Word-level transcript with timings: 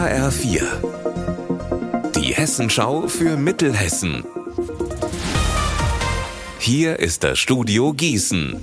HR4. 0.00 0.62
Die 2.16 2.32
Hessenschau 2.32 3.06
für 3.06 3.36
Mittelhessen. 3.36 4.24
Hier 6.58 6.98
ist 6.98 7.22
das 7.22 7.38
Studio 7.38 7.92
Gießen. 7.92 8.58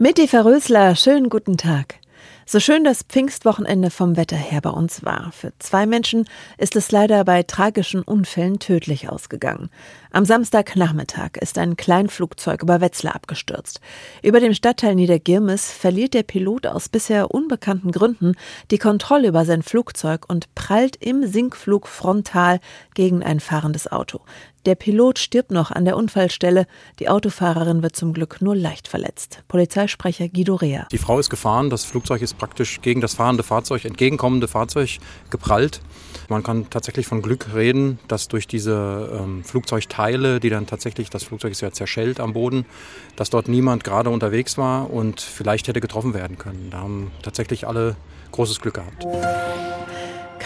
Mit 0.00 0.18
Eva 0.18 0.40
Rösler, 0.40 0.96
schönen 0.96 1.28
guten 1.28 1.56
Tag. 1.56 2.00
So 2.48 2.60
schön 2.60 2.84
das 2.84 3.02
Pfingstwochenende 3.02 3.90
vom 3.90 4.16
Wetter 4.16 4.36
her 4.36 4.60
bei 4.60 4.70
uns 4.70 5.04
war, 5.04 5.32
für 5.32 5.52
zwei 5.58 5.84
Menschen 5.84 6.28
ist 6.58 6.76
es 6.76 6.92
leider 6.92 7.24
bei 7.24 7.42
tragischen 7.42 8.02
Unfällen 8.02 8.60
tödlich 8.60 9.08
ausgegangen. 9.08 9.68
Am 10.12 10.24
Samstagnachmittag 10.24 11.30
ist 11.40 11.58
ein 11.58 11.76
Kleinflugzeug 11.76 12.62
über 12.62 12.80
Wetzlar 12.80 13.16
abgestürzt. 13.16 13.80
Über 14.22 14.38
dem 14.38 14.54
Stadtteil 14.54 14.94
Niedergirmes 14.94 15.72
verliert 15.72 16.14
der 16.14 16.22
Pilot 16.22 16.68
aus 16.68 16.88
bisher 16.88 17.32
unbekannten 17.32 17.90
Gründen 17.90 18.36
die 18.70 18.78
Kontrolle 18.78 19.26
über 19.26 19.44
sein 19.44 19.64
Flugzeug 19.64 20.26
und 20.28 20.54
prallt 20.54 20.94
im 21.04 21.26
Sinkflug 21.26 21.88
frontal 21.88 22.60
gegen 22.94 23.24
ein 23.24 23.40
fahrendes 23.40 23.90
Auto. 23.90 24.20
Der 24.66 24.74
Pilot 24.74 25.20
stirbt 25.20 25.52
noch 25.52 25.70
an 25.70 25.84
der 25.84 25.96
Unfallstelle. 25.96 26.66
Die 26.98 27.08
Autofahrerin 27.08 27.84
wird 27.84 27.94
zum 27.94 28.12
Glück 28.12 28.42
nur 28.42 28.56
leicht 28.56 28.88
verletzt. 28.88 29.44
Polizeisprecher 29.46 30.28
Guido 30.28 30.56
Rea. 30.56 30.88
Die 30.90 30.98
Frau 30.98 31.20
ist 31.20 31.30
gefahren. 31.30 31.70
Das 31.70 31.84
Flugzeug 31.84 32.20
ist 32.20 32.36
praktisch 32.36 32.80
gegen 32.80 33.00
das 33.00 33.14
fahrende 33.14 33.44
Fahrzeug, 33.44 33.84
entgegenkommende 33.84 34.48
Fahrzeug 34.48 34.98
geprallt. 35.30 35.80
Man 36.28 36.42
kann 36.42 36.68
tatsächlich 36.68 37.06
von 37.06 37.22
Glück 37.22 37.54
reden, 37.54 38.00
dass 38.08 38.26
durch 38.26 38.48
diese 38.48 39.08
ähm, 39.16 39.44
Flugzeugteile, 39.44 40.40
die 40.40 40.50
dann 40.50 40.66
tatsächlich, 40.66 41.10
das 41.10 41.22
Flugzeug 41.22 41.52
ist 41.52 41.60
ja 41.60 41.70
zerschellt 41.70 42.18
am 42.18 42.32
Boden, 42.32 42.66
dass 43.14 43.30
dort 43.30 43.46
niemand 43.46 43.84
gerade 43.84 44.10
unterwegs 44.10 44.58
war 44.58 44.90
und 44.90 45.20
vielleicht 45.20 45.68
hätte 45.68 45.80
getroffen 45.80 46.12
werden 46.12 46.38
können. 46.38 46.70
Da 46.72 46.78
haben 46.78 47.12
tatsächlich 47.22 47.68
alle 47.68 47.94
großes 48.32 48.60
Glück 48.60 48.74
gehabt. 48.74 49.06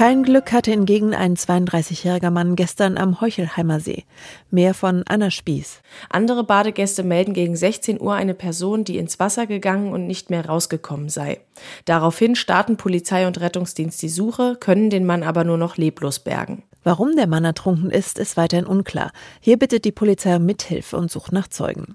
Kein 0.01 0.23
Glück 0.23 0.51
hatte 0.53 0.71
hingegen 0.71 1.15
ein 1.15 1.37
32-jähriger 1.37 2.31
Mann 2.31 2.57
gestern 2.57 2.97
am 2.97 3.21
Heuchelheimer 3.21 3.81
See. 3.81 4.05
Mehr 4.51 4.73
von 4.73 5.05
Anna 5.07 5.31
Spieß. 5.31 5.83
Andere 6.09 6.43
Badegäste 6.43 7.03
melden 7.03 7.35
gegen 7.35 7.55
16 7.55 8.01
Uhr 8.01 8.15
eine 8.15 8.33
Person, 8.33 8.85
die 8.85 8.97
ins 8.97 9.21
Wasser 9.21 9.47
gegangen 9.47 9.93
und 9.93 10.07
nicht 10.07 10.31
mehr 10.31 10.47
rausgekommen 10.47 11.11
sei. 11.11 11.41
Daraufhin 11.85 12.35
starten 12.35 12.79
Polizei 12.79 13.27
und 13.27 13.43
Rettungsdienst 13.43 14.01
die 14.01 14.09
Suche, 14.09 14.57
können 14.59 14.89
den 14.89 15.05
Mann 15.05 15.23
aber 15.23 15.45
nur 15.45 15.59
noch 15.59 15.77
leblos 15.77 16.19
bergen. 16.19 16.63
Warum 16.83 17.15
der 17.15 17.27
Mann 17.27 17.45
ertrunken 17.45 17.91
ist, 17.91 18.19
ist 18.19 18.39
weiterhin 18.39 18.65
unklar. 18.65 19.13
Hier 19.41 19.59
bittet 19.59 19.85
die 19.85 19.93
Polizei 19.93 20.35
um 20.35 20.47
Mithilfe 20.47 20.97
und 20.97 21.11
sucht 21.11 21.33
nach 21.33 21.49
Zeugen. 21.49 21.95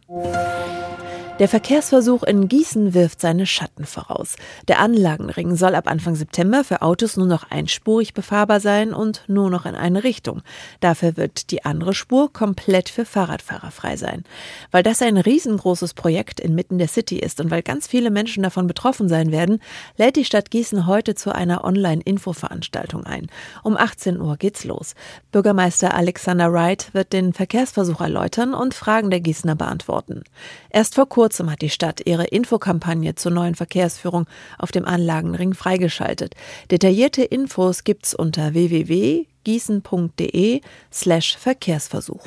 Der 1.37 1.49
Verkehrsversuch 1.49 2.23
in 2.23 2.47
Gießen 2.47 2.93
wirft 2.93 3.19
seine 3.19 3.45
Schatten 3.45 3.85
voraus. 3.85 4.37
Der 4.69 4.79
Anlagenring 4.79 5.57
soll 5.57 5.75
ab 5.75 5.91
Anfang 5.91 6.15
September 6.15 6.63
für 6.63 6.81
Autos 6.81 7.17
nur 7.17 7.27
noch 7.27 7.51
einspurig 7.51 8.13
befahrbar 8.13 8.61
sein 8.61 8.93
und 8.93 9.25
nur 9.27 9.49
noch 9.49 9.65
in 9.65 9.75
eine 9.75 10.05
Richtung. 10.05 10.43
Dafür 10.79 11.17
wird 11.17 11.51
die 11.51 11.65
andere 11.65 11.93
Spur 11.93 12.31
komplett 12.31 12.87
für 12.87 13.03
Fahrradfahrer 13.03 13.71
frei 13.71 13.97
sein. 13.97 14.23
Weil 14.71 14.81
das 14.81 15.01
ein 15.01 15.17
riesengroßes 15.17 15.93
Projekt 15.93 16.39
inmitten 16.39 16.77
der 16.77 16.87
City 16.87 17.19
ist 17.19 17.41
und 17.41 17.51
weil 17.51 17.63
ganz 17.63 17.85
viele 17.85 18.11
Menschen 18.11 18.41
davon 18.41 18.65
betroffen 18.65 19.09
sein 19.09 19.33
werden, 19.33 19.59
lädt 19.97 20.15
die 20.15 20.23
Stadt 20.23 20.51
Gießen 20.51 20.87
heute 20.87 21.15
zu 21.15 21.35
einer 21.35 21.65
Online-Infoveranstaltung 21.65 23.03
ein. 23.03 23.27
Um 23.61 23.75
18 23.75 24.21
Uhr 24.21 24.37
geht's 24.37 24.63
los. 24.63 24.95
Bürgermeister 25.33 25.95
Alexander 25.95 26.53
Wright 26.53 26.93
wird 26.93 27.11
den 27.11 27.33
Verkehrsversuch 27.33 27.99
erläutern 27.99 28.53
und 28.53 28.73
Fragen 28.73 29.09
der 29.09 29.19
Gießener 29.19 29.55
beantworten. 29.55 30.23
Erst 30.69 30.95
vor 30.95 31.09
kurzem 31.09 31.24
kurzem 31.25 31.49
hat 31.49 31.63
die 31.63 31.71
Stadt 31.71 32.01
ihre 32.05 32.25
Infokampagne 32.25 33.15
zur 33.15 33.31
neuen 33.31 33.55
Verkehrsführung 33.55 34.27
auf 34.59 34.71
dem 34.71 34.85
Anlagenring 34.85 35.55
freigeschaltet. 35.55 36.35
Detaillierte 36.69 37.23
Infos 37.23 37.83
gibt's 37.83 38.13
unter 38.13 38.53
www.gießen.de 38.53 40.61
slash 40.93 41.35
Verkehrsversuch. 41.37 42.23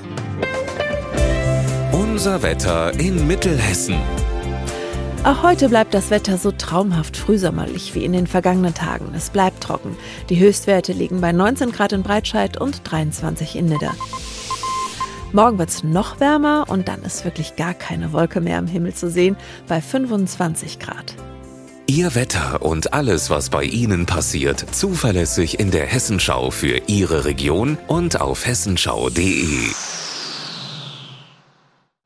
Unser 1.93 2.43
Wetter 2.43 2.93
in 2.99 3.29
Mittelhessen. 3.29 4.01
Auch 5.23 5.45
heute 5.45 5.69
bleibt 5.69 5.95
das 5.95 6.11
Wetter 6.11 6.37
so 6.37 6.51
traumhaft 6.51 7.17
frühsommerlich 7.17 7.95
wie 7.95 8.05
in 8.05 8.13
den 8.13 8.27
vergangenen 8.27 8.75
Tagen. 8.75 9.13
Es 9.15 9.31
bleibt 9.31 9.63
trocken. 9.63 9.97
Die 10.29 10.41
Höchstwerte 10.41 10.93
liegen 10.93 11.21
bei 11.21 11.31
19 11.31 11.71
Grad 11.71 11.93
in 11.93 12.03
Breitscheid 12.03 12.61
und 12.61 12.81
23 12.83 13.55
in 13.55 13.67
Nidda. 13.67 13.95
Morgen 15.33 15.59
wird 15.59 15.69
es 15.69 15.85
noch 15.85 16.21
wärmer 16.21 16.65
und 16.69 16.89
dann 16.89 17.03
ist 17.03 17.25
wirklich 17.25 17.57
gar 17.57 17.75
keine 17.75 18.13
Wolke 18.13 18.41
mehr 18.41 18.59
am 18.59 18.67
Himmel 18.67 18.95
zu 18.95 19.11
sehen 19.11 19.37
bei 19.67 19.81
25 19.81 20.79
Grad. 20.79 21.15
Ihr 21.87 22.15
Wetter 22.15 22.63
und 22.63 22.93
alles, 22.93 23.31
was 23.31 23.51
bei 23.51 23.65
Ihnen 23.65 24.07
passiert, 24.07 24.65
zuverlässig 24.73 25.59
in 25.59 25.71
der 25.71 25.87
Hessenschau 25.87 26.51
für 26.51 26.83
Ihre 26.87 27.25
Region 27.25 27.79
und 27.89 28.21
auf 28.21 28.47
hessenschau.de. 28.47 29.71